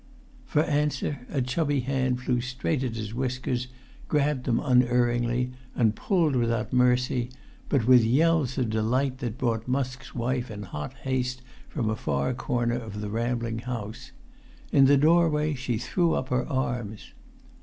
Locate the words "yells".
8.03-8.57